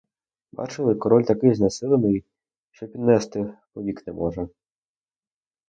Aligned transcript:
Бачили, 0.51 0.95
король 0.95 1.23
такий 1.25 1.53
знесилений, 1.53 2.23
що 2.71 2.85
й 2.85 2.87
піднести 2.87 3.53
повік 3.73 4.07
не 4.07 4.13
може. 4.13 4.47